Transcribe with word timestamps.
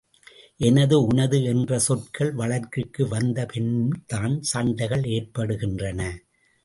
எனது 0.59 0.95
உனது 1.01 1.43
என்ற 1.43 1.79
சொற்கள் 1.79 2.31
வழக்கிற்கு 2.31 3.07
வந்த 3.07 3.45
பின்தான் 3.45 4.41
சண்டைகள் 4.53 5.05
ஏற்படுகின்றன. 5.09 6.01